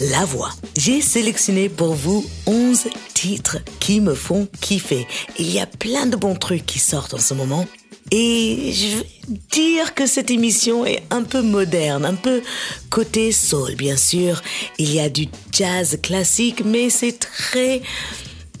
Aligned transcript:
la 0.00 0.24
voix. 0.24 0.50
J'ai 0.76 1.00
sélectionné 1.00 1.68
pour 1.68 1.94
vous 1.94 2.24
11 2.46 2.88
titres 3.14 3.58
qui 3.80 4.00
me 4.00 4.14
font 4.14 4.48
kiffer. 4.60 5.06
Il 5.38 5.50
y 5.50 5.60
a 5.60 5.66
plein 5.66 6.06
de 6.06 6.16
bons 6.16 6.34
trucs 6.36 6.66
qui 6.66 6.78
sortent 6.78 7.14
en 7.14 7.18
ce 7.18 7.34
moment. 7.34 7.66
Et 8.10 8.72
je 8.72 8.98
veux 8.98 9.04
dire 9.50 9.94
que 9.94 10.06
cette 10.06 10.30
émission 10.30 10.84
est 10.84 11.02
un 11.10 11.22
peu 11.22 11.42
moderne, 11.42 12.04
un 12.04 12.14
peu 12.14 12.42
côté 12.90 13.32
soul, 13.32 13.74
bien 13.76 13.96
sûr. 13.96 14.42
Il 14.78 14.92
y 14.92 15.00
a 15.00 15.08
du 15.08 15.26
jazz 15.52 15.98
classique, 16.02 16.62
mais 16.64 16.90
c'est 16.90 17.18
très, 17.18 17.80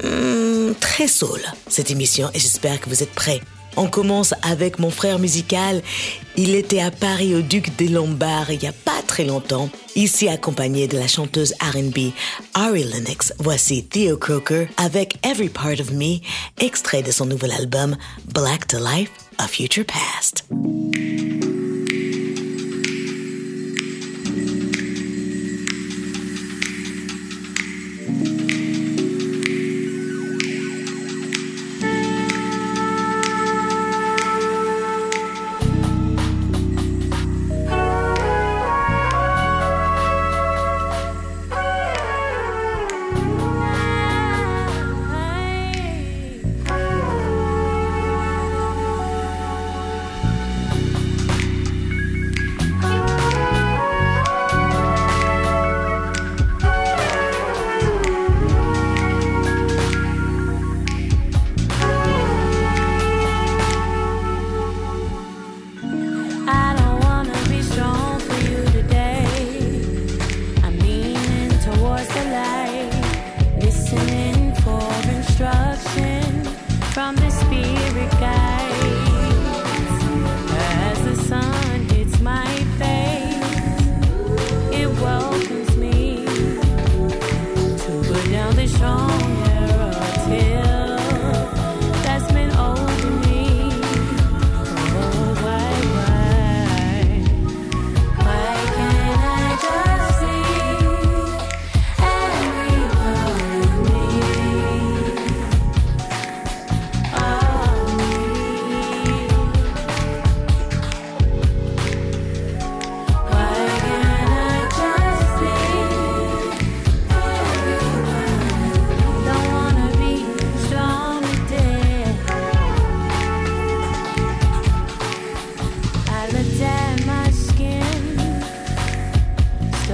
hum, 0.02 0.74
très 0.80 1.08
soul, 1.08 1.40
cette 1.68 1.90
émission, 1.90 2.30
et 2.32 2.38
j'espère 2.38 2.80
que 2.80 2.88
vous 2.88 3.02
êtes 3.02 3.12
prêts. 3.12 3.40
On 3.76 3.88
commence 3.88 4.34
avec 4.42 4.78
mon 4.78 4.90
frère 4.90 5.18
musical. 5.18 5.82
Il 6.36 6.54
était 6.54 6.80
à 6.80 6.90
Paris 6.90 7.34
au 7.34 7.42
Duc 7.42 7.76
des 7.76 7.88
Lombards 7.88 8.50
il 8.50 8.58
n'y 8.58 8.68
a 8.68 8.72
pas 8.72 9.02
très 9.06 9.24
longtemps. 9.24 9.68
Ici 9.96 10.28
accompagné 10.28 10.88
de 10.88 10.98
la 10.98 11.06
chanteuse 11.06 11.54
R&B 11.60 12.12
Ari 12.54 12.84
Lennox. 12.84 13.32
Voici 13.38 13.84
Theo 13.84 14.16
Croker 14.16 14.68
avec 14.76 15.16
Every 15.24 15.48
Part 15.48 15.80
of 15.80 15.90
Me, 15.92 16.18
extrait 16.58 17.02
de 17.02 17.10
son 17.10 17.26
nouvel 17.26 17.52
album 17.52 17.96
Black 18.32 18.66
to 18.66 18.78
Life, 18.78 19.10
A 19.38 19.46
Future 19.46 19.84
Past. 19.84 20.44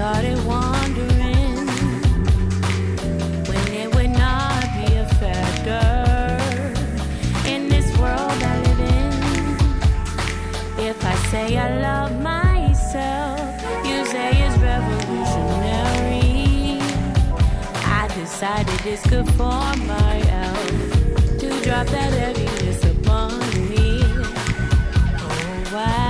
Started 0.01 0.41
wondering 0.47 1.67
when 3.51 3.67
it 3.83 3.89
would 3.95 4.09
not 4.09 4.63
be 4.79 4.87
a 4.97 5.05
in 7.53 7.69
this 7.69 7.89
world 7.99 8.41
I 8.53 8.55
live 8.67 8.83
in. 8.97 9.13
If 10.89 10.99
I 11.05 11.15
say 11.31 11.47
I 11.59 11.61
love 11.83 12.13
myself, 12.23 13.41
you 13.85 14.07
say 14.07 14.31
it's 14.45 14.57
revolutionary. 14.71 16.81
I 18.01 18.03
decided 18.15 18.81
it's 18.87 19.05
good 19.07 19.29
for 19.33 19.61
my 19.95 20.15
health 20.33 21.39
to 21.41 21.49
drop 21.65 21.87
that 21.89 22.13
heaviness 22.23 22.83
upon 22.95 23.39
me. 23.69 24.01
Oh, 25.21 25.75
why? 25.75 26.10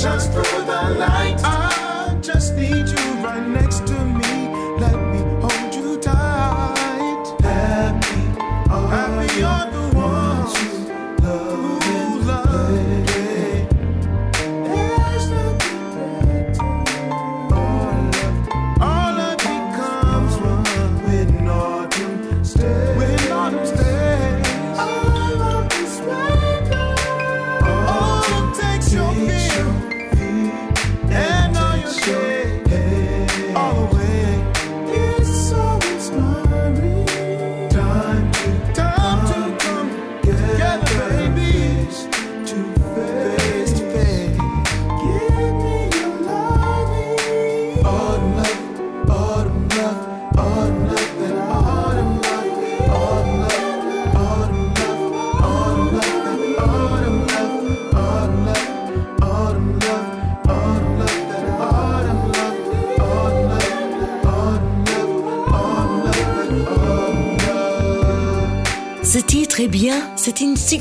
visions 0.00 0.26
through 0.28 0.64
the 0.64 0.94
light. 0.98 1.59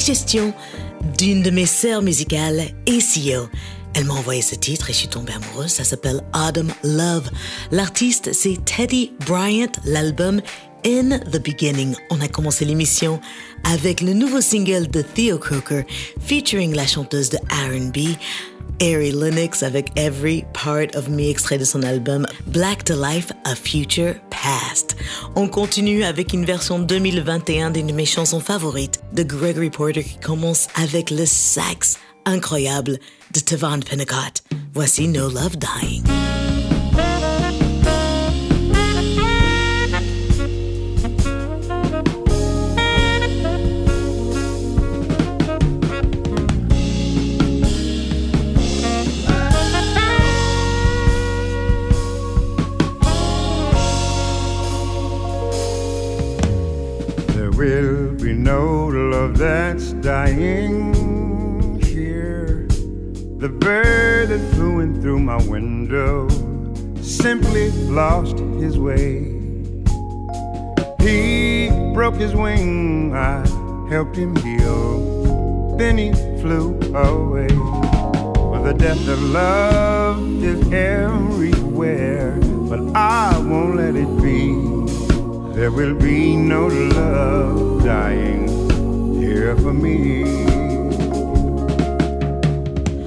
Suggestion 0.09 0.55
d'une 1.19 1.43
de 1.43 1.51
mes 1.51 1.67
sœurs 1.67 2.01
musicales, 2.01 2.61
ACO. 2.87 3.47
Elle 3.93 4.05
m'a 4.05 4.15
envoyé 4.15 4.41
ce 4.41 4.55
titre 4.55 4.89
et 4.89 4.93
je 4.93 4.97
suis 4.97 5.07
tombée 5.07 5.33
amoureuse. 5.33 5.69
Ça 5.69 5.83
s'appelle 5.83 6.23
Autumn 6.33 6.73
Love. 6.83 7.29
L'artiste, 7.69 8.33
c'est 8.33 8.57
Teddy 8.65 9.11
Bryant. 9.27 9.71
L'album 9.85 10.41
In 10.83 11.19
the 11.31 11.39
Beginning. 11.39 11.95
On 12.09 12.21
a 12.21 12.27
commencé 12.27 12.65
l'émission 12.65 13.21
avec 13.63 14.01
le 14.01 14.13
nouveau 14.13 14.41
single 14.41 14.87
de 14.87 15.03
Theo 15.03 15.37
Croker 15.37 15.83
featuring 16.19 16.73
la 16.73 16.87
chanteuse 16.87 17.29
de 17.29 17.37
R&B. 17.37 18.15
Ari 18.81 19.11
Lennox 19.11 19.63
avec 19.63 19.91
Every 19.97 20.45
Part 20.53 20.95
of 20.95 21.09
Me, 21.09 21.29
extrait 21.29 21.57
de 21.57 21.63
son 21.63 21.83
album 21.83 22.25
Black 22.47 22.83
to 22.85 22.93
Life, 22.95 23.31
A 23.45 23.55
Future 23.55 24.15
Past. 24.29 24.95
On 25.35 25.47
continue 25.47 26.03
avec 26.03 26.33
une 26.33 26.45
version 26.45 26.79
2021 26.79 27.71
d'une 27.71 27.87
de 27.87 27.93
mes 27.93 28.05
chansons 28.05 28.39
favorites 28.39 29.01
de 29.13 29.23
Gregory 29.23 29.69
Porter 29.69 30.03
qui 30.03 30.17
commence 30.19 30.67
avec 30.75 31.11
le 31.11 31.25
sax 31.25 31.97
incroyable 32.25 32.99
de 33.33 33.39
Tavon 33.39 33.79
Pennicott. 33.79 34.43
Voici 34.73 35.07
No 35.07 35.29
Love 35.29 35.57
Dying. 35.57 36.03
That's 59.79 59.93
dying 60.05 61.79
here. 61.81 62.67
The 63.37 63.47
bird 63.47 64.27
that 64.27 64.53
flew 64.53 64.81
in 64.81 65.01
through 65.01 65.19
my 65.19 65.41
window 65.47 66.27
simply 67.01 67.71
lost 67.87 68.39
his 68.59 68.77
way. 68.77 69.23
He 70.99 71.69
broke 71.93 72.15
his 72.15 72.35
wing, 72.35 73.15
I 73.15 73.47
helped 73.89 74.17
him 74.17 74.35
heal. 74.37 75.77
Then 75.77 75.97
he 75.97 76.11
flew 76.41 76.77
away. 76.93 77.47
For 77.47 78.61
the 78.61 78.73
death 78.77 79.07
of 79.07 79.23
love 79.29 80.43
is 80.43 80.59
everywhere, 80.73 82.37
but 82.67 82.81
I 82.97 83.37
won't 83.37 83.77
let 83.77 83.95
it 83.95 84.11
be. 84.21 84.51
There 85.55 85.71
will 85.71 85.95
be 85.95 86.35
no 86.35 86.67
love 86.67 87.85
dying 87.85 88.58
here 89.29 89.55
for 89.57 89.73
me. 89.73 90.23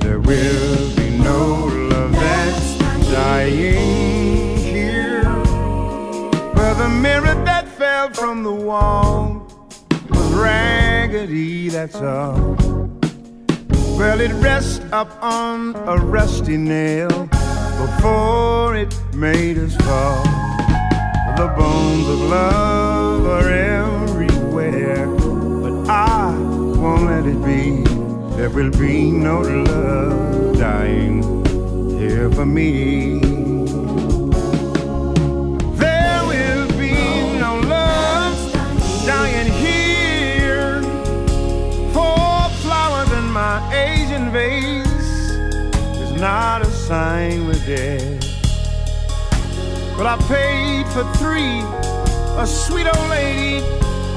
There 0.02 0.20
will 0.20 0.96
be 0.96 1.10
no 1.18 1.66
love 1.90 2.12
that's 2.12 2.78
dying 3.10 4.56
here. 4.56 5.24
Where 6.54 6.74
the 6.74 6.88
mirror 6.88 7.34
that 7.44 7.66
fell 7.66 8.10
from 8.10 8.44
the 8.44 8.52
wall 8.52 9.48
was 10.10 10.32
raggedy, 10.34 11.68
that's 11.70 11.96
all. 11.96 12.56
Well, 13.98 14.20
it 14.20 14.32
rests 14.34 14.80
up 14.92 15.10
on 15.22 15.74
a 15.74 15.96
rusty 15.96 16.56
nail 16.56 17.28
before 17.84 18.76
it 18.76 18.94
made 19.14 19.58
us 19.58 19.74
fall. 19.86 20.22
The 21.36 21.48
bones 21.58 22.06
of 22.14 22.20
love 22.20 23.26
are 23.26 23.50
let 27.22 27.34
it 27.34 27.44
be. 27.44 27.84
There 28.36 28.50
will 28.50 28.70
be 28.70 29.10
no 29.10 29.40
love 29.42 30.58
dying 30.58 31.22
here 31.98 32.30
for 32.32 32.44
me. 32.44 33.20
There 35.76 36.22
will 36.26 36.68
be 36.78 36.94
no 37.38 37.60
love 37.60 38.52
dying 39.06 39.52
here. 39.52 40.82
Four 41.92 42.48
flowers 42.62 43.12
in 43.12 43.30
my 43.30 43.56
Asian 43.72 44.32
vase 44.32 44.86
is 46.02 46.12
not 46.20 46.62
a 46.62 46.70
sign 46.70 47.46
we're 47.46 47.54
dead. 47.66 48.24
But 49.96 50.06
I 50.06 50.16
paid 50.26 50.86
for 50.88 51.04
three. 51.18 51.60
A 52.42 52.46
sweet 52.46 52.86
old 52.86 53.10
lady 53.10 53.60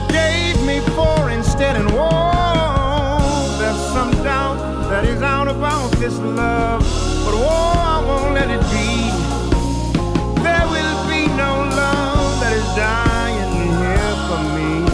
gave 0.10 0.60
me 0.66 0.80
four 0.96 1.30
instead, 1.30 1.76
and 1.76 1.94
there's 1.94 2.65
some 3.96 4.12
doubt 4.26 4.58
that 4.90 5.06
is 5.06 5.22
out 5.22 5.48
about 5.48 5.90
this 6.02 6.18
love. 6.20 6.82
But 7.24 7.34
whoa, 7.34 7.94
I 7.96 8.04
won't 8.06 8.34
let 8.34 8.50
it 8.52 8.60
be. 8.76 8.92
There 10.44 10.66
will 10.74 10.98
be 11.08 11.28
no 11.28 11.54
love 11.80 12.42
that 12.42 12.52
is 12.60 12.68
dying 12.76 13.54
here 13.80 14.16
for 14.28 14.42
me. 14.56 14.85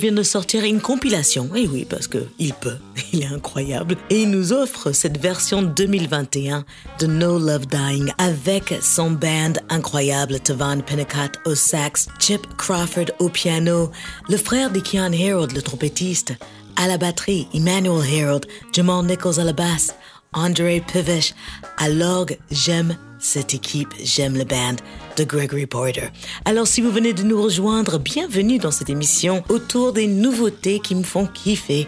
Vient 0.00 0.12
de 0.12 0.22
sortir 0.22 0.64
une 0.64 0.80
compilation. 0.80 1.54
Et 1.54 1.68
oui, 1.68 1.86
parce 1.88 2.08
que 2.08 2.18
il 2.38 2.54
peut, 2.54 2.78
il 3.12 3.22
est 3.22 3.26
incroyable. 3.26 3.96
Et 4.08 4.22
il 4.22 4.30
nous 4.30 4.52
offre 4.52 4.92
cette 4.92 5.18
version 5.18 5.62
2021 5.62 6.64
de 6.98 7.06
No 7.06 7.38
Love 7.38 7.66
Dying 7.66 8.10
avec 8.18 8.74
son 8.82 9.10
band 9.10 9.52
incroyable, 9.68 10.40
Tavan 10.40 10.80
Pennicott 10.80 11.38
au 11.44 11.54
sax, 11.54 12.08
Chip 12.18 12.46
Crawford 12.56 13.12
au 13.18 13.28
piano, 13.28 13.90
le 14.28 14.36
frère 14.36 14.70
de 14.70 14.80
Keon 14.80 15.12
Harold, 15.12 15.52
le 15.52 15.62
trompettiste, 15.62 16.34
à 16.76 16.88
la 16.88 16.96
batterie, 16.96 17.46
Emmanuel 17.52 18.00
Harold, 18.00 18.46
Jamal 18.72 19.04
Nichols 19.04 19.38
à 19.38 19.44
la 19.44 19.52
basse, 19.52 19.94
Andre 20.32 20.80
Pivish 20.86 21.34
à 21.76 21.88
l'orgue. 21.88 22.38
J'aime 22.50 22.96
cette 23.20 23.54
équipe, 23.54 23.92
j'aime 24.02 24.36
le 24.36 24.44
band 24.44 24.76
de 25.16 25.24
Gregory 25.24 25.66
Porter. 25.66 26.08
Alors 26.44 26.66
si 26.66 26.80
vous 26.80 26.90
venez 26.90 27.12
de 27.12 27.22
nous 27.22 27.40
rejoindre, 27.40 27.98
bienvenue 27.98 28.58
dans 28.58 28.70
cette 28.70 28.90
émission 28.90 29.44
autour 29.48 29.92
des 29.92 30.06
nouveautés 30.06 30.80
qui 30.80 30.94
me 30.94 31.02
font 31.02 31.26
kiffer. 31.26 31.86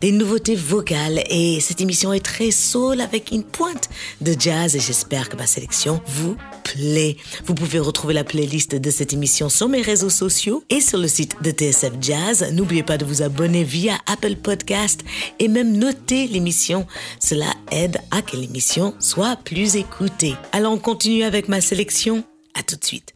Des 0.00 0.12
nouveautés 0.12 0.54
vocales 0.54 1.22
et 1.28 1.60
cette 1.60 1.82
émission 1.82 2.14
est 2.14 2.24
très 2.24 2.50
soul 2.50 3.02
avec 3.02 3.32
une 3.32 3.42
pointe 3.42 3.90
de 4.22 4.34
jazz 4.38 4.74
et 4.74 4.80
j'espère 4.80 5.28
que 5.28 5.36
ma 5.36 5.46
sélection 5.46 6.00
vous 6.06 6.36
plaît. 6.64 7.18
Vous 7.44 7.54
pouvez 7.54 7.78
retrouver 7.78 8.14
la 8.14 8.24
playlist 8.24 8.74
de 8.74 8.90
cette 8.90 9.12
émission 9.12 9.50
sur 9.50 9.68
mes 9.68 9.82
réseaux 9.82 10.08
sociaux 10.08 10.64
et 10.70 10.80
sur 10.80 10.96
le 10.96 11.06
site 11.06 11.36
de 11.42 11.50
TSF 11.50 11.92
Jazz. 12.00 12.50
N'oubliez 12.50 12.82
pas 12.82 12.96
de 12.96 13.04
vous 13.04 13.20
abonner 13.20 13.62
via 13.62 13.98
Apple 14.06 14.36
Podcast 14.36 15.04
et 15.38 15.48
même 15.48 15.76
noter 15.76 16.26
l'émission. 16.28 16.86
Cela 17.18 17.52
aide 17.70 17.98
à 18.10 18.22
que 18.22 18.38
l'émission 18.38 18.94
soit 19.00 19.36
plus 19.36 19.76
écoutée. 19.76 20.34
Alors 20.52 20.72
on 20.72 20.78
continue 20.78 21.24
avec 21.24 21.46
ma 21.46 21.60
sélection. 21.60 22.24
À 22.54 22.62
tout 22.62 22.76
de 22.76 22.84
suite. 22.84 23.12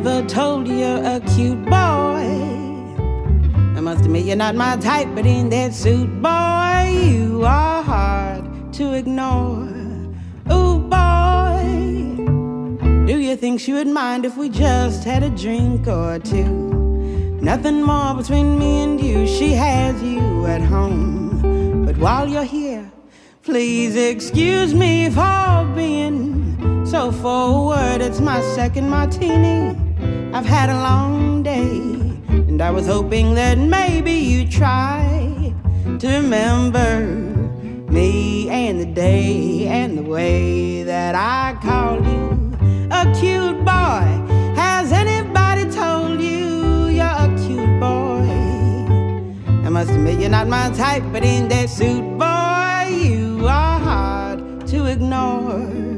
Anybody 0.00 0.18
ever 0.18 0.28
told 0.28 0.66
you 0.68 0.76
you're 0.76 1.04
a 1.04 1.20
cute 1.34 1.62
boy? 1.64 2.24
I 3.76 3.80
must 3.80 4.04
admit 4.04 4.24
you're 4.24 4.36
not 4.36 4.54
my 4.54 4.76
type, 4.76 5.08
but 5.14 5.26
in 5.26 5.48
that 5.50 5.74
suit, 5.74 6.22
boy, 6.22 6.90
you 6.90 7.44
are 7.44 7.82
hard 7.82 8.72
to 8.74 8.94
ignore. 8.94 9.68
Ooh, 10.52 10.78
boy, 10.78 12.24
do 13.06 13.18
you 13.18 13.36
think 13.36 13.60
she 13.60 13.72
would 13.72 13.88
mind 13.88 14.24
if 14.24 14.36
we 14.36 14.48
just 14.48 15.04
had 15.04 15.22
a 15.22 15.30
drink 15.30 15.86
or 15.86 16.18
two? 16.18 16.70
Nothing 17.42 17.82
more 17.82 18.14
between 18.14 18.58
me 18.58 18.82
and 18.82 19.00
you. 19.00 19.26
She 19.26 19.52
has 19.52 20.02
you 20.02 20.46
at 20.46 20.62
home. 20.62 21.84
But 21.84 21.96
while 21.96 22.28
you're 22.28 22.44
here, 22.44 22.90
please 23.42 23.96
excuse 23.96 24.74
me 24.74 25.10
for 25.10 25.70
being 25.74 26.86
so 26.86 27.12
forward. 27.12 28.00
It's 28.00 28.20
my 28.20 28.40
second 28.54 28.90
martini. 28.90 29.79
I've 30.32 30.46
had 30.46 30.70
a 30.70 30.74
long 30.74 31.42
day, 31.42 31.80
and 32.28 32.62
I 32.62 32.70
was 32.70 32.86
hoping 32.86 33.34
that 33.34 33.58
maybe 33.58 34.12
you'd 34.12 34.50
try 34.50 35.52
to 35.98 36.08
remember 36.08 37.00
me 37.90 38.48
and 38.48 38.80
the 38.80 38.86
day 38.86 39.66
and 39.66 39.98
the 39.98 40.02
way 40.02 40.84
that 40.84 41.16
I 41.16 41.58
called 41.60 42.06
you 42.06 42.30
a 42.92 43.12
cute 43.18 43.58
boy. 43.64 44.06
Has 44.54 44.92
anybody 44.92 45.68
told 45.68 46.20
you 46.20 46.86
you're 46.86 47.06
a 47.06 47.28
cute 47.44 47.80
boy? 47.80 48.30
I 49.66 49.68
must 49.68 49.90
admit 49.90 50.20
you're 50.20 50.30
not 50.30 50.46
my 50.46 50.70
type, 50.70 51.02
but 51.12 51.24
in 51.24 51.48
that 51.48 51.68
suit, 51.68 52.02
boy, 52.16 52.88
you 52.88 53.48
are 53.48 53.80
hard 53.80 54.66
to 54.68 54.86
ignore. 54.86 55.89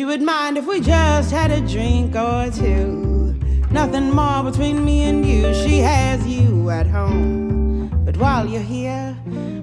You 0.00 0.06
would 0.06 0.22
mind 0.22 0.56
if 0.56 0.66
we 0.66 0.80
just 0.80 1.30
had 1.30 1.50
a 1.50 1.60
drink 1.60 2.16
or 2.16 2.50
two? 2.50 3.38
Nothing 3.70 4.10
more 4.10 4.42
between 4.42 4.82
me 4.82 5.02
and 5.02 5.26
you. 5.26 5.52
She 5.52 5.76
has 5.80 6.26
you 6.26 6.70
at 6.70 6.86
home. 6.86 7.90
But 8.06 8.16
while 8.16 8.46
you're 8.46 8.62
here, 8.62 9.14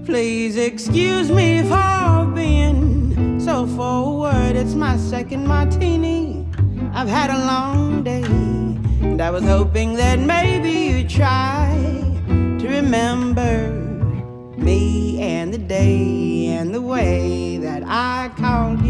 please 0.05 0.55
excuse 0.55 1.31
me 1.31 1.63
for 1.63 2.31
being 2.35 3.39
so 3.39 3.65
forward. 3.65 4.55
It's 4.55 4.75
my 4.75 4.95
second 4.97 5.47
martini. 5.47 6.45
I've 6.93 7.09
had 7.09 7.31
a 7.31 7.39
long 7.39 8.03
day, 8.03 8.21
and 8.21 9.19
I 9.19 9.31
was 9.31 9.43
hoping 9.43 9.95
that 9.95 10.19
maybe 10.19 10.69
you'd 10.69 11.09
try 11.09 11.73
to 12.27 12.67
remember 12.67 13.71
me 14.55 15.19
and 15.19 15.51
the 15.51 15.57
day 15.57 16.49
and 16.49 16.75
the 16.75 16.81
way 16.81 17.57
that 17.57 17.81
I 17.87 18.29
called 18.37 18.85
you. 18.85 18.86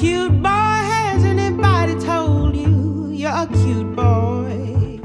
Cute 0.00 0.40
boy, 0.40 0.48
has 0.48 1.24
anybody 1.24 1.94
told 1.98 2.54
you 2.54 3.10
you're 3.10 3.32
a 3.32 3.48
cute 3.48 3.96
boy? 3.96 5.00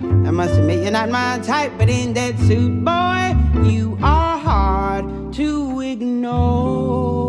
I 0.00 0.30
must 0.30 0.54
admit 0.54 0.82
you're 0.84 0.92
not 0.92 1.10
my 1.10 1.40
type, 1.42 1.72
but 1.76 1.90
in 1.90 2.14
that 2.14 2.38
suit, 2.46 2.84
boy, 2.84 3.34
you 3.68 3.98
are 4.00 4.38
hard 4.38 5.32
to 5.32 5.80
ignore. 5.80 7.24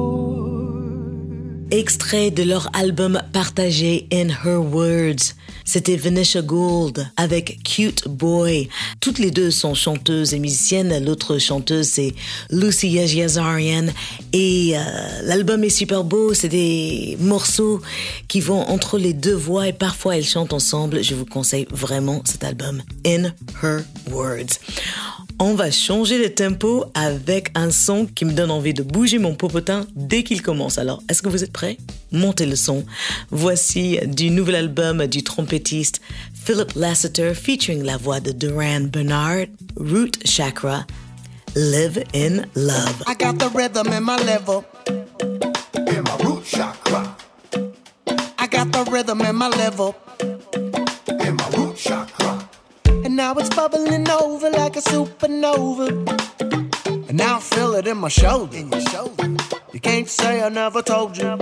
Extrait 1.72 2.30
de 2.30 2.44
leur 2.44 2.70
album 2.74 3.20
partagé 3.34 4.08
In 4.12 4.30
Her 4.30 4.60
Words. 4.62 5.34
C'était 5.66 5.98
Vanessa 5.98 6.42
Gould 6.42 7.08
avec 7.18 7.64
Cute 7.64 8.08
Boy. 8.08 8.70
Toutes 9.02 9.20
les 9.20 9.32
deux 9.32 9.52
sont 9.52 9.74
chanteuses 9.74 10.34
et 10.34 10.40
musiciennes. 10.40 11.04
L'autre 11.04 11.40
chanteuse, 11.40 11.88
c'est 11.88 12.14
Lucy 12.52 12.90
Yazarian. 12.90 13.88
Et 14.32 14.74
euh, 14.76 14.82
l'album 15.24 15.64
est 15.64 15.70
super 15.70 16.04
beau. 16.04 16.34
C'est 16.34 16.50
des 16.50 17.18
morceaux 17.20 17.82
qui 18.28 18.40
vont 18.40 18.62
entre 18.70 19.00
les 19.00 19.14
deux 19.14 19.34
voix 19.34 19.68
et 19.68 19.74
parfois 19.74 20.18
elles 20.18 20.26
chantent 20.26 20.54
ensemble. 20.54 21.04
Je 21.04 21.16
vous 21.16 21.26
conseille 21.26 21.68
vraiment 21.72 22.22
cet 22.26 22.44
album, 22.44 22.84
In 23.06 23.34
Her 23.62 23.82
Words. 24.12 24.60
On 25.40 25.54
va 25.54 25.70
changer 25.70 26.22
de 26.22 26.30
tempo 26.30 26.86
avec 26.94 27.52
un 27.56 27.70
son 27.70 28.06
qui 28.06 28.24
me 28.24 28.32
donne 28.32 28.52
envie 28.52 28.74
de 28.74 28.84
bouger 28.84 29.20
mon 29.20 29.36
popotin 29.36 29.86
dès 29.94 30.24
qu'il 30.24 30.42
commence. 30.42 30.78
Alors, 30.78 31.04
est-ce 31.10 31.22
que 31.22 31.28
vous 31.28 31.44
êtes 31.44 31.52
prêts? 31.52 31.78
Montez 32.14 32.46
le 32.46 32.56
son. 32.56 32.86
Voici 33.32 34.00
du 34.06 34.30
nouvel 34.30 34.56
album 34.56 35.06
du 35.08 35.24
trompettiste 35.24 36.00
Philip 36.34 36.72
Lasseter 36.76 37.34
featuring 37.34 37.84
la 37.84 37.98
voix 37.98 38.22
de 38.22 38.32
Duran 38.32 38.82
Bernard, 38.92 39.48
Root 39.76 40.20
Chakra, 40.24 40.86
Live 41.56 42.04
in 42.14 42.46
Love. 42.56 43.04
I 43.06 43.16
got 43.16 43.38
the 43.38 43.50
rhythm 43.54 43.92
in 43.92 44.04
my 44.04 44.18
liver. 44.18 44.64
In 45.76 46.04
my 46.04 46.18
root 46.24 46.46
chakra, 46.46 47.16
I 48.40 48.48
got 48.48 48.72
the 48.72 48.90
rhythm 48.90 49.22
in 49.22 49.36
my 49.36 49.50
liver. 49.50 49.94
Now 53.16 53.34
it's 53.36 53.50
bubbling 53.56 54.10
over 54.10 54.50
like 54.50 54.76
a 54.76 54.82
supernova. 54.82 55.88
And 57.08 57.18
now 57.18 57.38
I 57.38 57.40
feel 57.40 57.74
it 57.76 57.88
in 57.88 57.98
my 57.98 58.10
shoulder. 58.10 58.58
In 58.58 58.70
your 58.70 58.82
shoulder. 58.82 59.36
You 59.72 59.80
can't 59.80 60.10
say 60.10 60.44
I 60.44 60.50
never 60.50 60.82
told 60.82 61.18
you. 61.18 61.38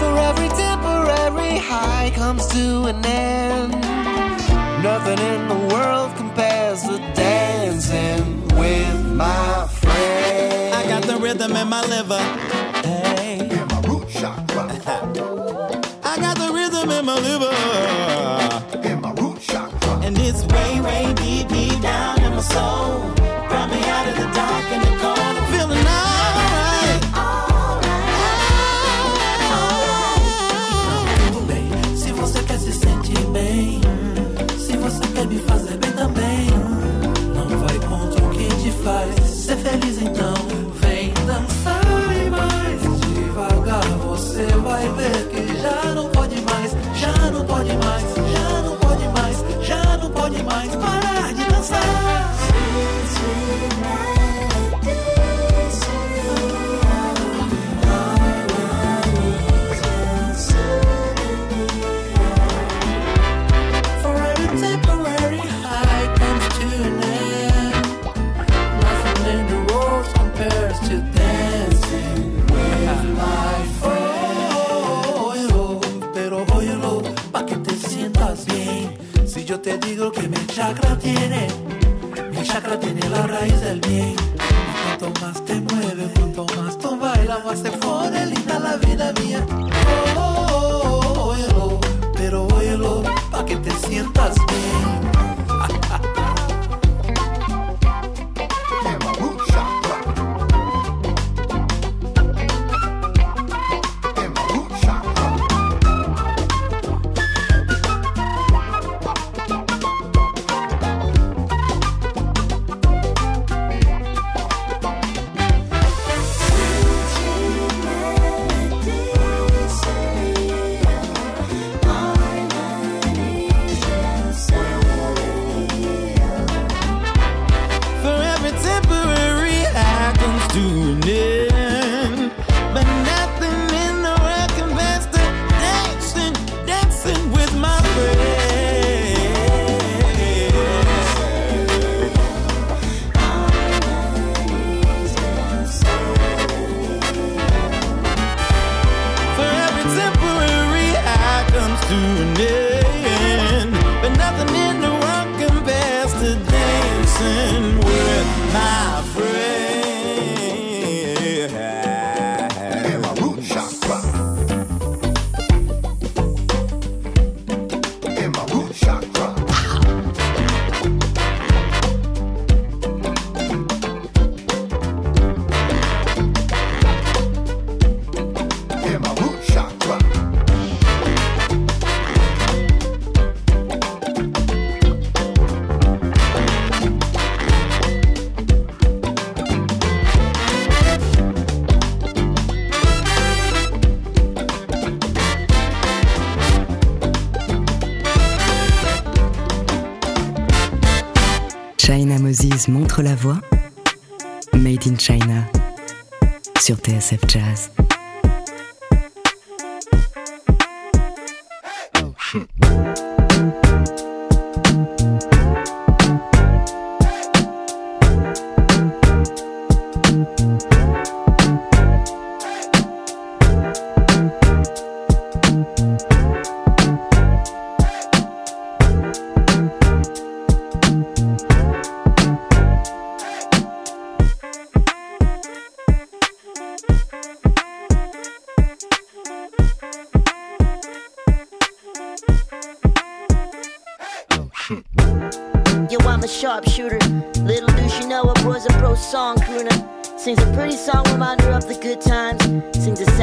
For 0.00 0.18
every 0.28 0.48
temporary 0.48 1.58
high 1.58 2.12
comes 2.14 2.46
to 2.48 2.84
an 2.84 3.06
end. 3.06 3.72
Nothing 4.82 5.18
in 5.18 5.48
the 5.48 5.54
world 5.72 6.14
compares 6.16 6.20
to 6.20 6.20
dancing 6.22 6.42
with 6.42 6.51
my 9.22 9.68
friend. 9.80 10.74
I 10.74 10.82
got 10.92 11.02
the 11.10 11.16
rhythm 11.16 11.52
in 11.56 11.68
my 11.68 11.82
liver. 11.94 12.22
Hey, 12.86 13.38
In 13.56 13.66
my 13.72 13.80
root 13.88 14.08
chakra, 14.20 14.64
I 16.12 16.14
got 16.24 16.36
the 16.42 16.48
rhythm 16.56 16.90
in 16.90 17.04
my 17.10 17.18
liver. 17.26 17.54
in 18.90 19.00
my 19.00 19.12
root 19.20 19.40
chakra. 19.40 19.92
And 20.06 20.18
it's 20.18 20.42
way, 20.52 20.80
way 20.80 21.14
deep, 21.14 21.48
deep 21.48 21.80
down 21.80 22.20
in 22.26 22.32
my 22.34 22.42
soul. 22.54 23.01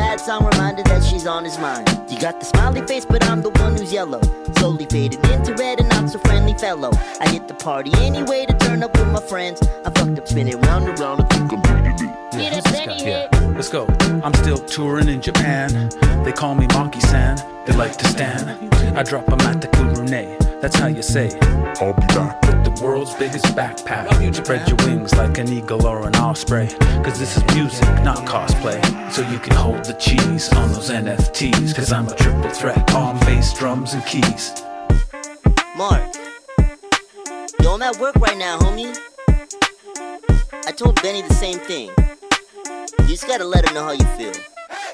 Sings 0.10 0.22
sad 0.22 0.26
song 0.26 0.50
reminder 0.52 0.82
that 0.84 1.04
she's 1.04 1.28
on 1.28 1.44
his 1.44 1.60
mind. 1.60 1.88
You 2.10 2.20
got 2.20 2.40
the 2.40 2.46
smiley 2.46 2.82
face, 2.88 3.06
but 3.06 3.24
I'm 3.26 3.44
the 3.44 3.52
one 3.62 3.78
who's 3.78 3.94
yellow. 3.94 4.20
Slowly 4.58 4.86
faded 4.86 5.24
into 5.30 5.54
red 5.54 5.80
and 5.80 5.88
not 5.90 6.10
so 6.10 6.18
friendly 6.20 6.56
fellow. 6.56 6.90
I 7.20 7.30
hit 7.30 7.48
the 7.48 7.54
party 7.54 7.92
anyway 7.98 8.48
to 8.48 8.58
turn 8.58 8.82
up 8.82 8.98
with 8.98 9.08
my 9.10 9.22
friends. 9.22 9.62
I 9.86 9.92
fucked 9.92 10.18
up 10.18 10.28
spinning 10.28 10.60
round 10.62 10.90
and 10.90 11.00
round. 11.00 11.22
I 11.22 11.26
think 11.26 11.54
I'm 11.54 11.62
ready 11.62 11.96
to 11.98 12.06
Yeah, 12.34 12.50
Get 12.50 12.64
this 12.64 12.66
a 12.66 12.88
Benny 12.88 13.04
Yeah, 13.04 13.54
let's 13.56 13.70
go. 13.70 13.86
I'm 14.24 14.34
still 14.34 14.58
touring 14.58 15.10
in 15.10 15.22
Japan. 15.22 15.90
They 16.24 16.32
call 16.32 16.56
me 16.56 16.66
Maki 16.68 17.02
San. 17.04 17.38
They 17.68 17.74
like 17.74 17.96
to 17.98 18.08
stand. 18.08 18.50
I 18.98 19.04
drop 19.04 19.28
them 19.28 19.42
at 19.42 19.62
the 19.62 19.68
Kurune. 19.68 20.62
That's 20.62 20.76
how 20.76 20.88
you 20.88 21.04
say. 21.04 21.38
I'll 21.80 21.94
be 21.94 22.08
back 22.08 22.42
with 22.42 22.49
the 22.70 22.84
world's 22.84 23.14
biggest 23.16 23.46
backpack. 23.56 24.36
Spread 24.36 24.68
your 24.68 24.78
wings 24.86 25.16
like 25.16 25.38
an 25.38 25.52
eagle 25.52 25.86
or 25.86 26.08
an 26.08 26.16
osprey. 26.16 26.68
Cause 27.04 27.20
this 27.20 27.38
is 27.38 27.56
music, 27.56 27.88
not 28.04 28.18
cosplay. 28.28 28.80
So 29.12 29.28
you 29.30 29.40
can 29.40 29.56
hold 29.56 29.86
the 29.86 29.94
cheese 29.94 30.52
on 30.54 30.72
those 30.72 30.90
NFTs. 30.90 31.76
Cause 31.76 31.92
I'm 31.92 32.08
a 32.08 32.16
triple 32.16 32.50
threat. 32.50 32.88
palm 32.88 33.20
bass, 33.22 33.54
drums, 33.58 33.94
and 33.94 34.06
keys. 34.06 34.64
Mark. 35.76 36.04
Yo, 37.62 37.74
I'm 37.74 37.82
at 37.82 37.98
work 38.00 38.16
right 38.16 38.38
now, 38.38 38.58
homie. 38.60 38.98
I 40.66 40.72
told 40.72 41.02
Benny 41.02 41.22
the 41.22 41.34
same 41.34 41.60
thing. 41.60 41.90
You 43.02 43.08
just 43.08 43.28
gotta 43.28 43.46
let 43.46 43.68
him 43.68 43.74
know 43.74 43.84
how 43.84 43.92
you 43.92 44.06
feel. 44.18 44.34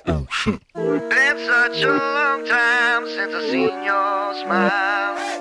Been 0.05 1.37
such 1.47 1.81
a 1.81 1.91
long 1.91 2.45
time 2.45 3.07
since 3.07 3.33
I 3.33 3.49
seen 3.49 3.83
your 3.83 4.33
smile. 4.43 5.34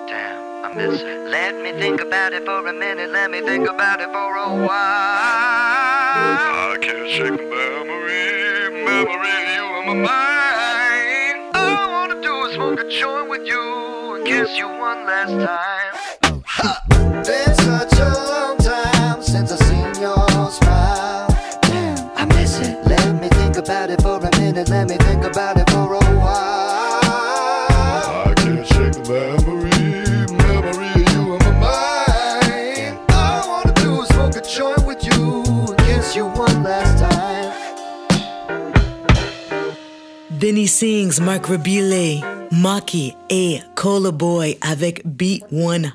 Damn, 0.74 0.88
I 0.88 0.92
miss 0.92 1.02
it. 1.02 1.30
Let 1.30 1.54
me 1.62 1.72
think 1.80 2.00
about 2.00 2.32
it 2.32 2.44
for 2.44 2.66
a 2.66 2.72
minute. 2.72 3.10
Let 3.10 3.30
me 3.30 3.40
think 3.40 3.68
about 3.68 4.00
it 4.00 4.08
for 4.08 4.36
a 4.36 4.48
while. 4.48 4.70
I 6.72 6.76
can't 6.80 7.08
shake 7.08 7.36
the 7.36 7.44
memory, 7.44 8.84
memory 8.84 9.30
of 9.40 9.48
you 9.54 9.64
in 9.78 9.86
my 9.86 9.94
mind. 9.94 11.54
All 11.54 11.76
I 11.76 11.86
wanna 11.90 12.20
do 12.22 12.46
is 12.46 12.54
smoke 12.54 12.80
a 12.80 12.88
joint 12.88 13.28
with 13.28 13.46
you 13.46 14.16
and 14.16 14.26
kiss 14.26 14.56
you 14.58 14.66
one 14.68 15.06
last 15.06 15.32
time. 15.32 15.94
Been 17.22 17.54
such 17.54 17.98
a 17.98 18.10
long 18.28 18.58
time 18.58 19.22
since 19.22 19.52
I 19.52 19.56
seen 19.56 20.02
your 20.02 20.50
smile. 20.50 21.28
Damn, 21.62 22.10
I 22.16 22.24
miss 22.34 22.58
it. 22.58 22.84
Let 22.86 23.20
me 23.20 23.28
think 23.28 23.56
about 23.56 23.90
it 23.90 24.02
for 24.02 24.18
a 24.18 24.30
minute. 24.40 24.68
Let 24.68 24.88
me 24.88 24.96
think 24.96 25.24
about 25.24 25.56
it 25.56 25.70
Benny 40.44 40.66
Sings, 40.66 41.22
Mark 41.22 41.46
Rabile, 41.48 42.20
Maki 42.52 43.16
A. 43.32 43.62
Cola 43.76 44.10
Boy 44.12 44.58
avec 44.60 45.02
B100. 45.06 45.90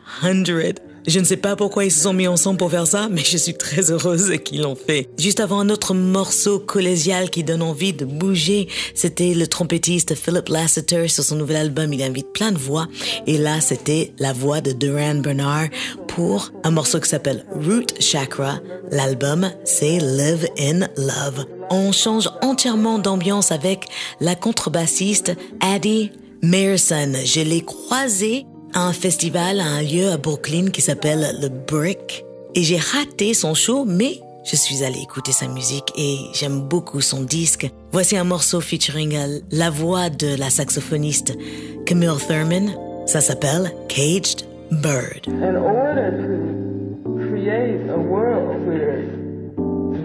Je 1.08 1.20
ne 1.20 1.26
sais 1.26 1.38
pas 1.38 1.56
pourquoi 1.56 1.86
ils 1.86 1.92
se 1.92 2.04
sont 2.04 2.14
mis 2.14 2.28
ensemble 2.28 2.58
pour 2.58 2.72
faire 2.72 2.88
ça, 2.88 3.08
mais 3.10 3.24
je 3.24 3.38
suis 3.38 3.54
très 3.54 3.92
heureuse 3.92 4.32
qu'ils 4.44 4.62
l'ont 4.62 4.76
fait. 4.76 5.10
Juste 5.18 5.40
avant 5.40 5.60
un 5.60 5.70
autre 5.70 5.94
morceau 5.94 6.60
collégial 6.60 7.30
qui 7.30 7.44
donne 7.44 7.62
envie 7.62 7.94
de 7.94 8.06
bouger, 8.06 8.68
c'était 8.94 9.34
le 9.34 9.48
trompettiste 9.48 10.16
Philip 10.16 10.50
Lasseter 10.50 11.08
sur 11.08 11.24
son 11.24 11.36
nouvel 11.36 11.58
album. 11.58 11.94
Il 11.94 12.04
invite 12.04 12.32
plein 12.34 12.52
de 12.52 12.58
voix. 12.58 12.88
Et 13.28 13.38
là, 13.38 13.62
c'était 13.62 14.14
la 14.20 14.34
voix 14.34 14.62
de 14.62 14.72
Duran 14.72 15.16
Bernard 15.16 15.68
pour 16.08 16.52
un 16.64 16.72
morceau 16.72 17.00
qui 17.00 17.10
s'appelle 17.10 17.46
Root 17.54 17.86
Chakra. 18.00 18.60
L'album, 18.92 19.50
c'est 19.64 20.00
Live 20.00 20.48
in 20.60 20.88
Love. 20.98 21.46
On 21.70 21.92
change 21.92 22.30
entièrement 22.42 23.00
d'ambiance 23.00 23.52
avec 23.52 23.86
la 24.20 24.36
contrebassiste 24.36 25.34
Addie 25.62 26.12
Mayerson. 26.42 27.14
Je 27.26 27.42
l'ai 27.42 27.62
croisée 27.62 28.46
un 28.74 28.94
festival, 28.94 29.60
à 29.60 29.66
un 29.66 29.82
lieu 29.82 30.10
à 30.12 30.18
Brooklyn 30.18 30.70
qui 30.72 30.82
s'appelle 30.82 31.38
le 31.42 31.50
Brick. 31.50 32.26
Et 32.56 32.64
j'ai 32.64 32.78
raté 32.78 33.34
son 33.34 33.54
show, 33.54 33.86
mais 33.86 34.20
je 34.44 34.56
suis 34.56 34.84
allée 34.84 35.02
écouter 35.02 35.32
sa 35.32 35.48
musique 35.48 35.92
et 35.98 36.18
j'aime 36.34 36.62
beaucoup 36.62 37.02
son 37.02 37.22
disque. 37.22 37.70
Voici 37.92 38.18
un 38.18 38.24
morceau 38.24 38.62
featuring 38.62 39.16
euh, 39.16 39.40
la 39.52 39.70
voix 39.70 40.10
de 40.10 40.38
la 40.38 40.50
saxophoniste 40.50 41.38
Camille 41.86 42.10
Thurman. 42.28 42.72
Ça 43.06 43.22
s'appelle 43.22 43.72
Caged 43.88 44.46
Bird. 44.72 45.28
in 45.28 45.56
order 45.56 46.12
to 46.12 47.28
create 47.30 47.90
a 47.90 47.98
world 47.98 48.66
where 48.68 49.02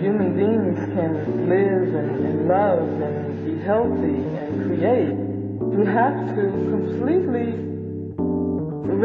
human 0.01 0.35
beings 0.37 0.79
can 0.95 1.49
live 1.49 1.95
and 1.95 2.49
love 2.49 3.03
and 3.03 3.45
be 3.45 3.63
healthy 3.65 4.21
and 4.41 4.67
create, 4.67 5.17
you 5.73 5.85
have 5.87 6.35
to 6.35 6.43
completely 6.71 7.74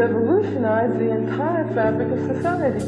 revolutionize 0.00 0.92
the 0.98 1.10
entire 1.10 1.66
fabric 1.74 2.10
of 2.10 2.20
society. 2.34 2.86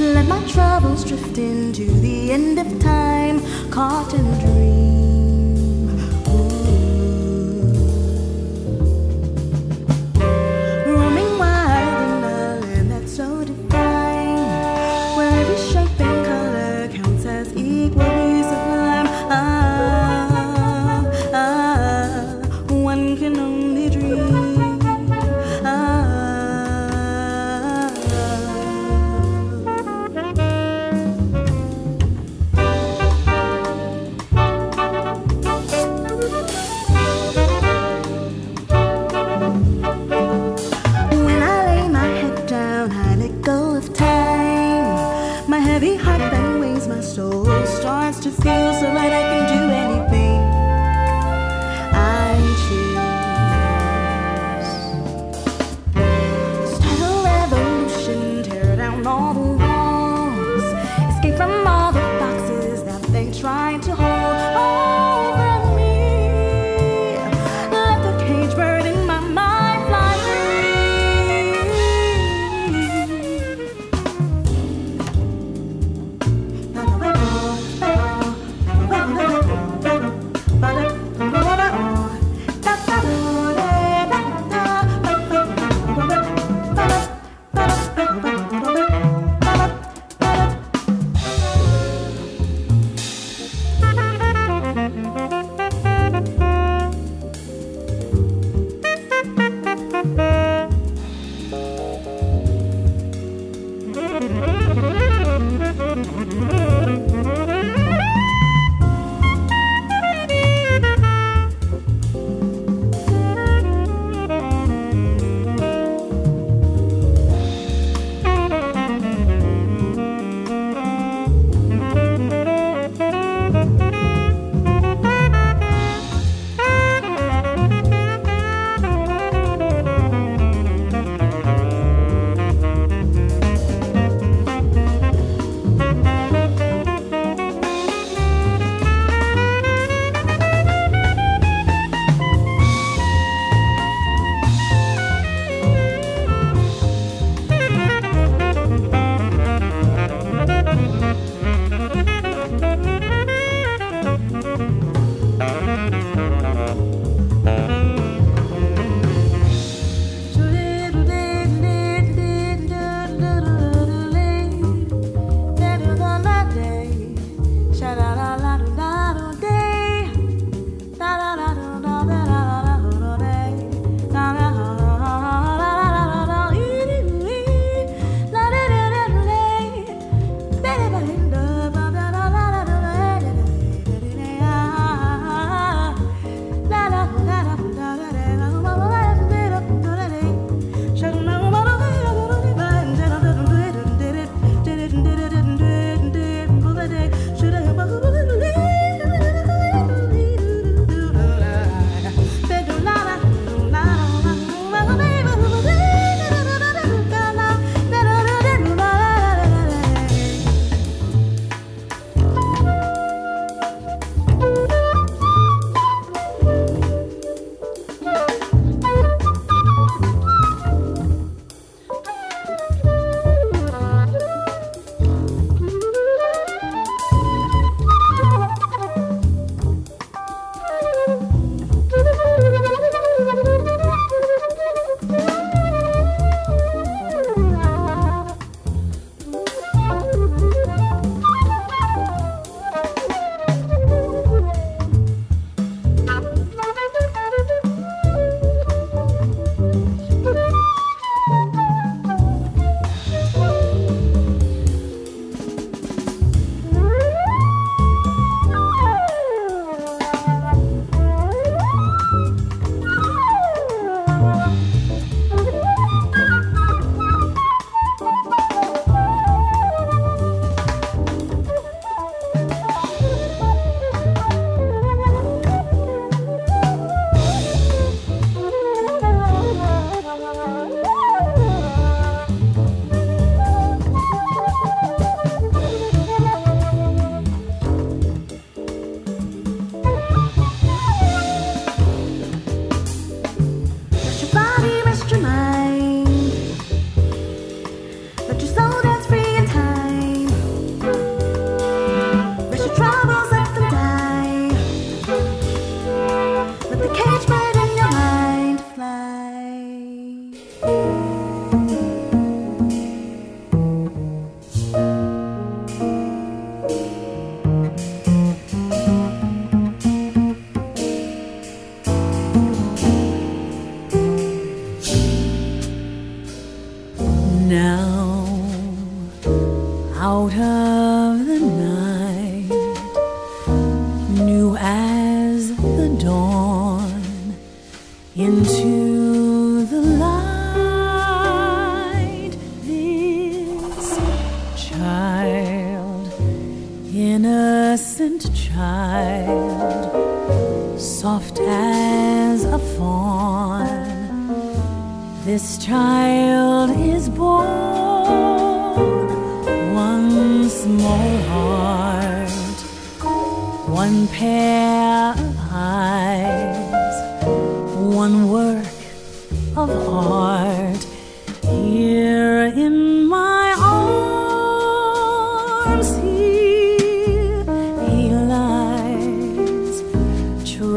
Let 0.00 0.26
my 0.26 0.44
troubles 0.48 1.04
drift 1.04 1.38
into 1.38 1.84
the 2.00 2.32
end 2.32 2.58
of 2.58 2.80
time, 2.80 3.40
caught 3.70 4.12
in 4.12 4.26
a 4.26 4.40
dream. 4.40 4.83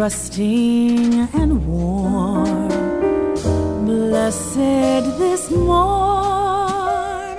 Trusting 0.08 1.28
and 1.34 1.68
warm. 1.68 2.70
Blessed 3.86 5.04
this 5.20 5.52
morn 5.52 7.38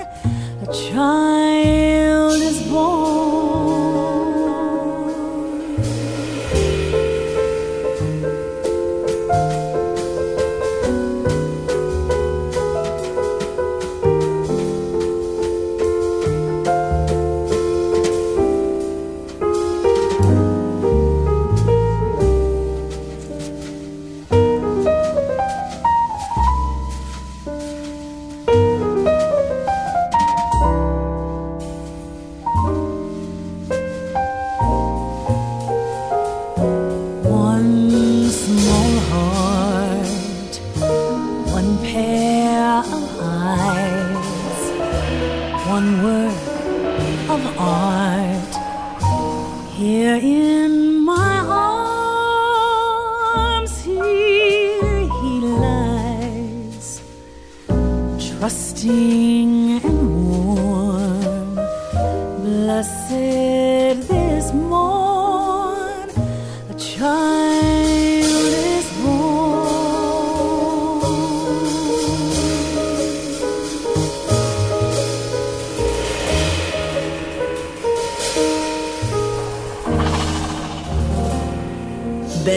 a 0.60 0.66
child 0.66 1.47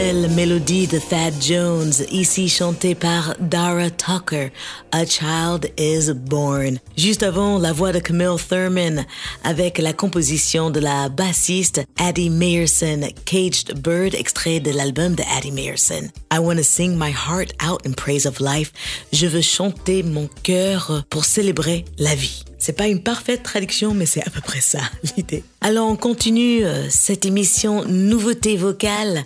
Belle 0.02 0.32
mélodie 0.32 0.88
de 0.88 0.98
Thad 0.98 1.36
Jones, 1.40 1.94
ici 2.10 2.50
chantée 2.50 2.96
par 2.96 3.36
Dara 3.40 3.92
Tucker, 3.92 4.50
A 4.92 5.06
Child 5.06 5.72
is 5.78 6.12
Born. 6.12 6.80
Juste 6.98 7.22
avant, 7.22 7.60
la 7.60 7.72
voix 7.72 7.92
de 7.92 8.00
Camille 8.00 8.36
Thurman 8.50 9.06
avec 9.44 9.78
la 9.78 9.94
composition 9.94 10.72
de 10.72 10.80
la 10.80 11.08
bassiste 11.08 11.84
Addie 12.00 12.32
Mayerson, 12.32 13.10
Caged 13.26 13.80
Bird, 13.80 14.16
extrait 14.16 14.60
de 14.60 14.72
l'album 14.72 15.14
de 15.14 15.22
Addie 15.38 15.52
Mayerson. 15.52 16.10
I 16.34 16.40
want 16.40 16.56
to 16.56 16.64
sing 16.64 16.98
my 16.98 17.12
heart 17.12 17.54
out 17.64 17.86
in 17.86 17.92
praise 17.92 18.26
of 18.26 18.40
life. 18.40 18.72
Je 19.14 19.28
veux 19.28 19.42
chanter 19.42 20.02
mon 20.02 20.28
cœur 20.42 21.04
pour 21.12 21.26
célébrer 21.26 21.86
la 22.00 22.16
vie. 22.16 22.44
C'est 22.58 22.74
pas 22.74 22.88
une 22.88 23.02
parfaite 23.02 23.44
traduction, 23.44 23.94
mais 23.94 24.06
c'est 24.08 24.26
à 24.26 24.30
peu 24.32 24.42
près 24.42 24.62
ça, 24.62 24.80
l'idée. 25.18 25.44
Alors, 25.62 25.88
on 25.88 25.96
continue 25.96 26.64
euh, 26.64 26.88
cette 26.90 27.26
émission 27.26 27.86
Nouveauté 27.86 28.56
vocale 28.56 29.26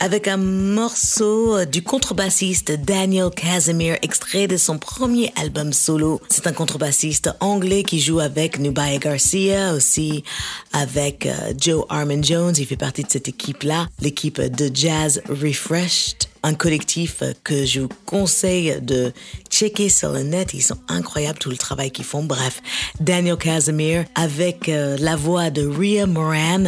avec 0.00 0.28
un 0.28 0.36
morceau 0.36 1.64
du 1.64 1.82
contrebassiste 1.82 2.72
Daniel 2.72 3.30
Casimir, 3.30 3.96
extrait 4.02 4.46
de 4.46 4.56
son 4.56 4.78
premier 4.78 5.32
album 5.36 5.72
solo. 5.72 6.20
C'est 6.28 6.46
un 6.46 6.52
contrebassiste 6.52 7.30
anglais 7.40 7.82
qui 7.82 8.00
joue 8.00 8.20
avec 8.20 8.58
Nubaya 8.58 8.98
Garcia, 8.98 9.72
aussi 9.72 10.24
avec 10.72 11.26
euh, 11.26 11.52
Joe 11.58 11.84
Armin 11.88 12.22
Jones. 12.22 12.54
Il 12.58 12.66
fait 12.66 12.76
partie 12.76 13.02
de 13.02 13.10
cette 13.10 13.28
équipe-là, 13.28 13.88
l'équipe 14.00 14.40
de 14.40 14.70
Jazz 14.74 15.22
Refreshed 15.28 16.28
un 16.42 16.54
collectif 16.54 17.24
que 17.42 17.66
je 17.66 17.80
vous 17.80 17.88
conseille 18.04 18.80
de 18.80 19.12
checker 19.50 19.88
sur 19.88 20.12
le 20.12 20.22
net. 20.22 20.54
Ils 20.54 20.62
sont 20.62 20.78
incroyables, 20.86 21.38
tout 21.40 21.50
le 21.50 21.56
travail 21.56 21.90
qu'ils 21.90 22.04
font. 22.04 22.22
Bref, 22.22 22.62
Daniel 23.00 23.36
Casimir 23.36 24.04
avec 24.14 24.68
euh, 24.68 24.96
la 25.00 25.16
voix 25.16 25.50
de 25.50 25.66
Rhea 25.66 26.06
Moran. 26.06 26.66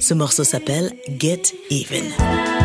Ce 0.00 0.14
morceau 0.14 0.44
s'appelle 0.44 0.92
Get 1.18 1.42
Even. 1.70 2.59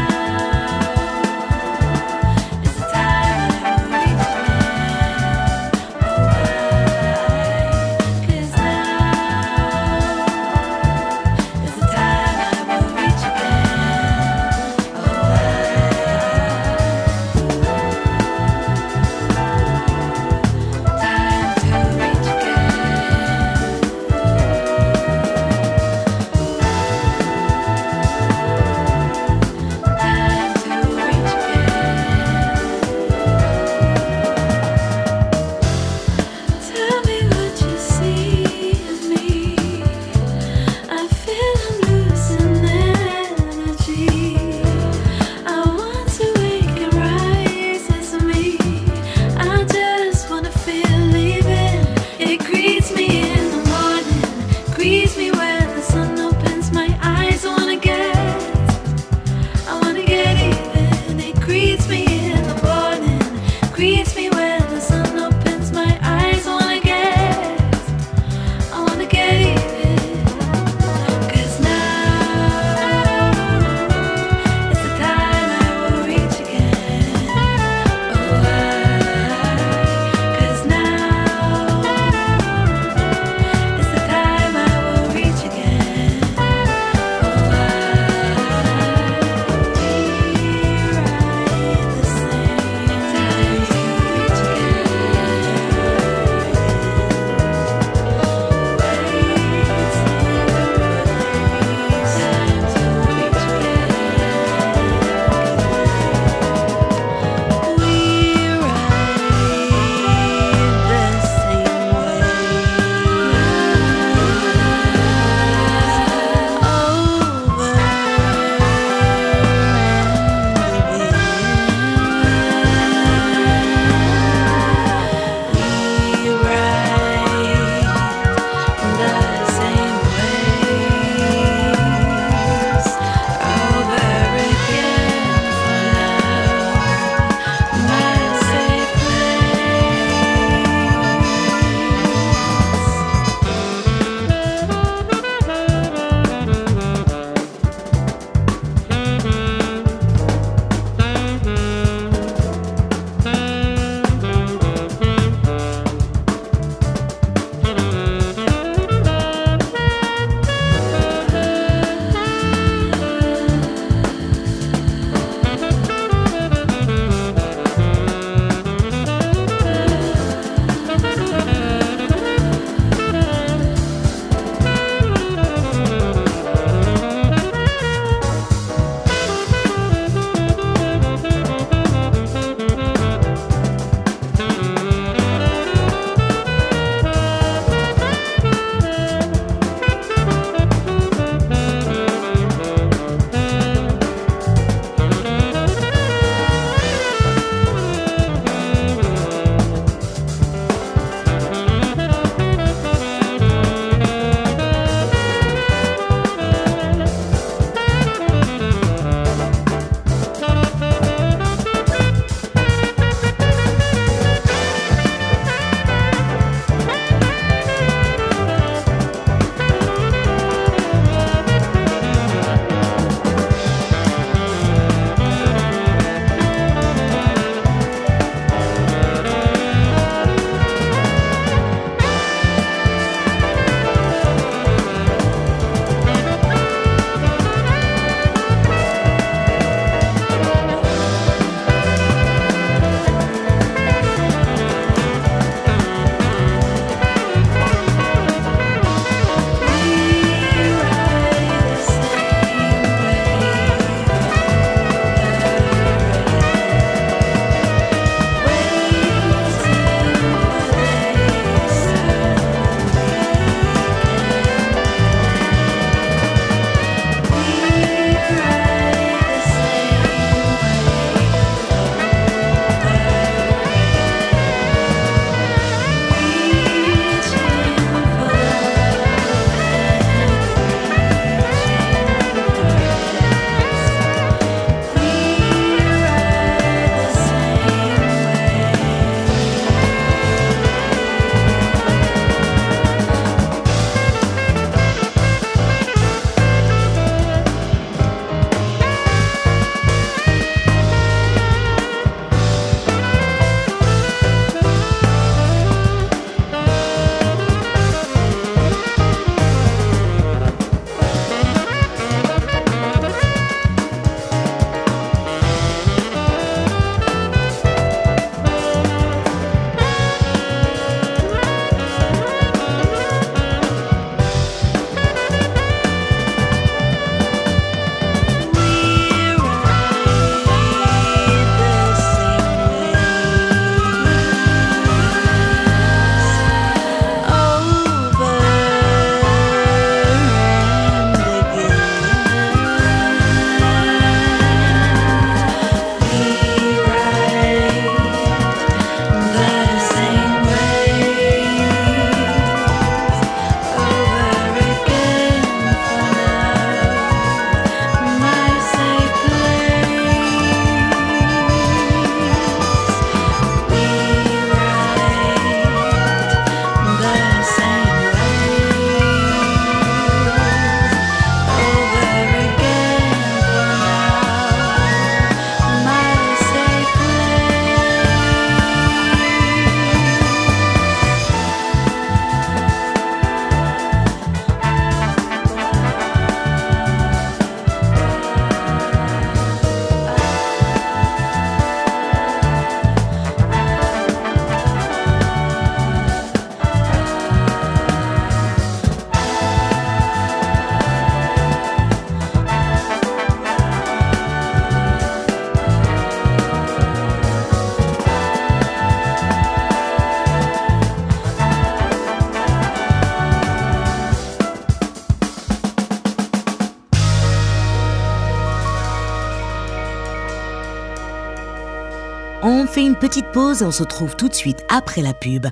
Une 422.85 422.95
petite 422.95 423.31
pause 423.31 423.61
et 423.61 423.65
on 423.65 423.71
se 423.71 423.81
retrouve 423.81 424.15
tout 424.15 424.29
de 424.29 424.33
suite 424.33 424.63
après 424.69 425.01
la 425.01 425.13
pub. 425.13 425.47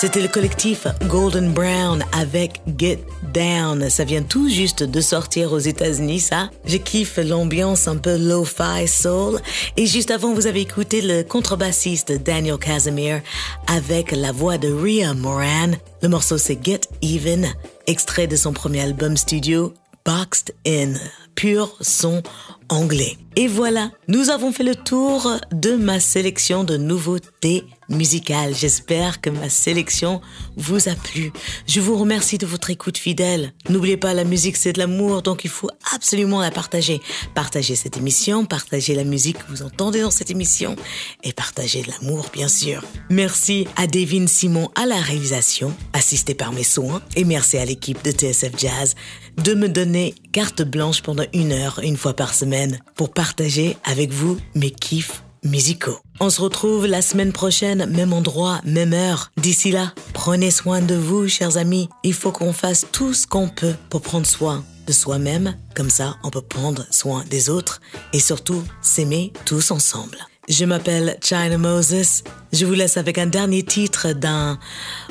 C'était 0.00 0.22
le 0.22 0.28
collectif 0.28 0.86
Golden 1.08 1.52
Brown 1.52 2.04
avec 2.12 2.62
Get 2.78 3.00
Down. 3.34 3.90
Ça 3.90 4.04
vient 4.04 4.22
tout 4.22 4.48
juste 4.48 4.84
de 4.84 5.00
sortir 5.00 5.52
aux 5.52 5.58
États-Unis, 5.58 6.20
ça. 6.20 6.50
Je 6.66 6.76
kiffe 6.76 7.16
l'ambiance 7.16 7.88
un 7.88 7.96
peu 7.96 8.16
lo-fi 8.16 8.86
soul. 8.86 9.40
Et 9.76 9.86
juste 9.86 10.12
avant, 10.12 10.32
vous 10.32 10.46
avez 10.46 10.60
écouté 10.60 11.00
le 11.00 11.24
contrebassiste 11.24 12.12
Daniel 12.12 12.58
Casimir 12.58 13.22
avec 13.66 14.12
la 14.12 14.30
voix 14.30 14.56
de 14.56 14.68
Rhea 14.72 15.14
Moran. 15.14 15.72
Le 16.00 16.08
morceau 16.08 16.38
c'est 16.38 16.64
Get 16.64 16.82
Even, 17.02 17.48
extrait 17.88 18.28
de 18.28 18.36
son 18.36 18.52
premier 18.52 18.82
album 18.82 19.16
studio 19.16 19.74
Boxed 20.04 20.54
In, 20.64 20.92
pur 21.34 21.76
son 21.80 22.22
anglais. 22.68 23.16
Et 23.34 23.48
voilà, 23.48 23.90
nous 24.06 24.30
avons 24.30 24.52
fait 24.52 24.62
le 24.62 24.76
tour 24.76 25.28
de 25.50 25.72
ma 25.72 25.98
sélection 25.98 26.62
de 26.62 26.76
nouveautés 26.76 27.64
musicales. 27.88 28.54
J'espère 28.54 29.20
que 29.20 29.30
ma 29.30 29.48
sélection 29.48 30.20
vous 30.56 30.88
a 30.88 30.94
plu. 30.94 31.32
Je 31.66 31.80
vous 31.80 31.96
remercie 31.96 32.38
de 32.38 32.46
votre 32.46 32.70
écoute 32.70 32.98
fidèle. 32.98 33.52
N'oubliez 33.68 33.96
pas, 33.96 34.14
la 34.14 34.24
musique 34.24 34.56
c'est 34.56 34.72
de 34.72 34.78
l'amour, 34.78 35.22
donc 35.22 35.44
il 35.44 35.50
faut 35.50 35.70
absolument 35.94 36.40
la 36.40 36.50
partager. 36.50 37.00
Partagez 37.34 37.76
cette 37.76 37.96
émission, 37.96 38.44
partagez 38.44 38.94
la 38.94 39.04
musique 39.04 39.38
que 39.38 39.50
vous 39.50 39.62
entendez 39.62 40.02
dans 40.02 40.10
cette 40.10 40.30
émission 40.30 40.76
et 41.22 41.32
partagez 41.32 41.82
de 41.82 41.90
l'amour, 41.90 42.26
bien 42.32 42.48
sûr. 42.48 42.82
Merci 43.10 43.66
à 43.76 43.86
Devin 43.86 44.26
Simon 44.26 44.70
à 44.74 44.86
la 44.86 44.96
réalisation, 44.96 45.74
assisté 45.92 46.34
par 46.34 46.52
mes 46.52 46.64
soins, 46.64 47.02
et 47.16 47.24
merci 47.24 47.58
à 47.58 47.64
l'équipe 47.64 48.02
de 48.04 48.10
TSF 48.10 48.52
Jazz 48.56 48.94
de 49.36 49.54
me 49.54 49.68
donner 49.68 50.14
carte 50.32 50.62
blanche 50.62 51.02
pendant 51.02 51.24
une 51.32 51.52
heure, 51.52 51.80
une 51.82 51.96
fois 51.96 52.14
par 52.14 52.34
semaine, 52.34 52.80
pour 52.96 53.12
partager 53.12 53.76
avec 53.84 54.12
vous 54.12 54.36
mes 54.54 54.70
kiffs 54.70 55.22
musicaux. 55.44 55.98
On 56.20 56.30
se 56.30 56.40
retrouve 56.40 56.86
la 56.86 57.02
semaine 57.02 57.32
prochaine, 57.32 57.86
même 57.86 58.12
endroit, 58.12 58.60
même 58.64 58.92
heure. 58.92 59.30
D'ici 59.36 59.70
là, 59.70 59.92
prenez 60.12 60.50
soin 60.50 60.80
de 60.80 60.94
vous, 60.94 61.28
chers 61.28 61.56
amis. 61.56 61.88
Il 62.04 62.14
faut 62.14 62.32
qu'on 62.32 62.52
fasse 62.52 62.86
tout 62.92 63.14
ce 63.14 63.26
qu'on 63.26 63.48
peut 63.48 63.74
pour 63.90 64.02
prendre 64.02 64.26
soin 64.26 64.64
de 64.86 64.92
soi-même. 64.92 65.56
Comme 65.74 65.90
ça, 65.90 66.16
on 66.24 66.30
peut 66.30 66.42
prendre 66.42 66.86
soin 66.90 67.24
des 67.30 67.50
autres 67.50 67.80
et 68.12 68.20
surtout 68.20 68.62
s'aimer 68.82 69.32
tous 69.44 69.70
ensemble. 69.70 70.27
Je 70.48 70.64
m'appelle 70.64 71.16
China 71.22 71.58
Moses. 71.58 72.22
Je 72.52 72.64
vous 72.64 72.72
laisse 72.72 72.96
avec 72.96 73.18
un 73.18 73.26
dernier 73.26 73.62
titre 73.62 74.14
d'un 74.14 74.58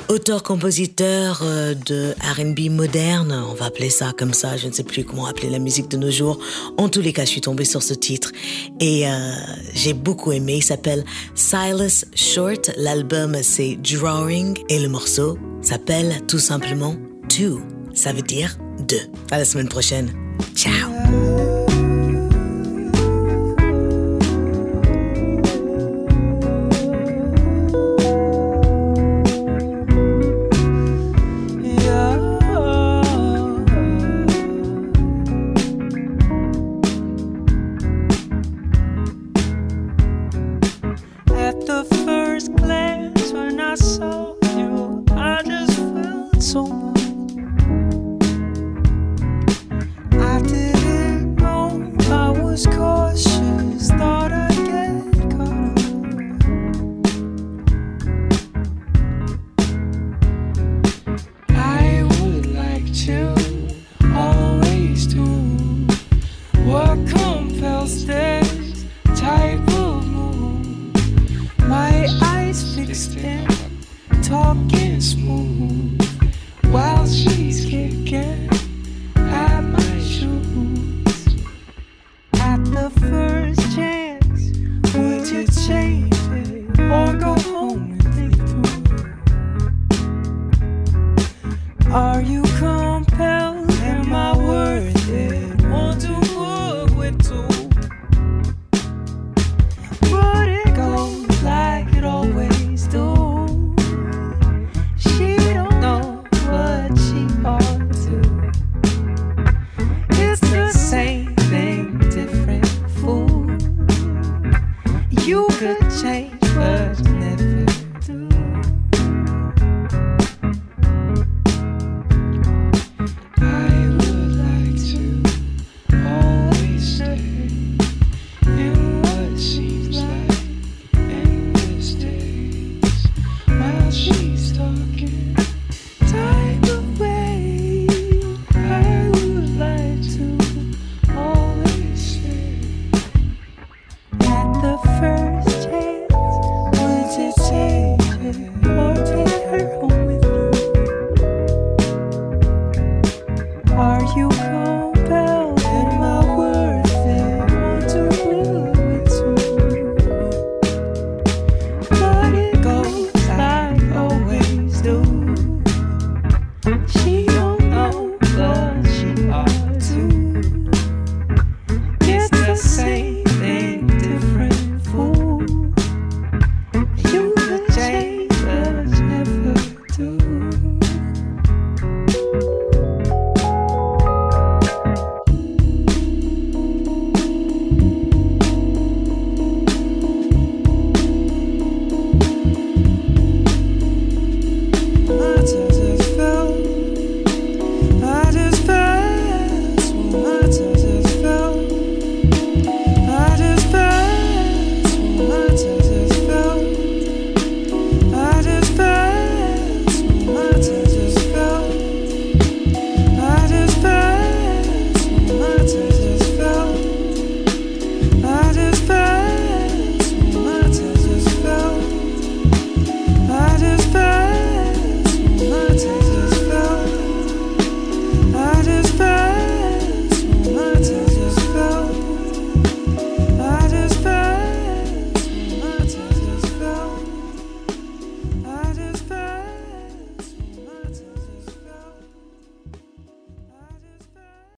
auteur-compositeur 0.08 1.42
euh, 1.44 1.74
de 1.74 2.14
R&B 2.20 2.70
moderne. 2.70 3.44
On 3.48 3.54
va 3.54 3.66
appeler 3.66 3.90
ça 3.90 4.12
comme 4.18 4.34
ça. 4.34 4.56
Je 4.56 4.66
ne 4.66 4.72
sais 4.72 4.82
plus 4.82 5.04
comment 5.04 5.26
appeler 5.26 5.48
la 5.48 5.60
musique 5.60 5.88
de 5.88 5.96
nos 5.96 6.10
jours. 6.10 6.40
En 6.76 6.88
tous 6.88 7.00
les 7.00 7.12
cas, 7.12 7.24
je 7.24 7.30
suis 7.30 7.40
tombée 7.40 7.64
sur 7.64 7.84
ce 7.84 7.94
titre 7.94 8.32
et 8.80 9.08
euh, 9.08 9.10
j'ai 9.74 9.92
beaucoup 9.92 10.32
aimé. 10.32 10.56
Il 10.56 10.64
s'appelle 10.64 11.04
Silas 11.36 12.04
Short. 12.16 12.72
L'album 12.76 13.36
c'est 13.42 13.76
Drawing 13.76 14.58
et 14.68 14.80
le 14.80 14.88
morceau 14.88 15.38
s'appelle 15.62 16.20
tout 16.26 16.40
simplement 16.40 16.96
Two. 17.28 17.60
Ça 17.94 18.12
veut 18.12 18.22
dire 18.22 18.58
deux. 18.88 19.02
À 19.30 19.38
la 19.38 19.44
semaine 19.44 19.68
prochaine. 19.68 20.12
Ciao. 20.56 20.90